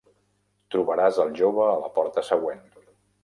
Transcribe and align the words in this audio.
Trobaràs 0.75 1.19
al 1.25 1.29
jove 1.41 1.67
a 1.73 1.77
la 1.83 1.93
porta 1.99 2.27
següent. 2.31 2.65